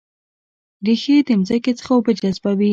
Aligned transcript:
ریښې 0.85 1.15
د 1.27 1.29
ځمکې 1.47 1.71
څخه 1.79 1.91
اوبه 1.95 2.11
جذبوي 2.19 2.69